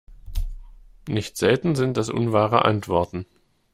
[1.07, 3.27] Nicht selten sind das unwahre Antworten.